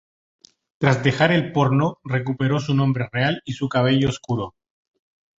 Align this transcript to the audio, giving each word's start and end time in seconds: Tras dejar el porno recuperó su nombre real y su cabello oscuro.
Tras 0.79 1.03
dejar 1.03 1.31
el 1.31 1.51
porno 1.51 1.99
recuperó 2.03 2.59
su 2.59 2.73
nombre 2.73 3.07
real 3.11 3.43
y 3.45 3.53
su 3.53 3.69
cabello 3.69 4.09
oscuro. 4.09 4.55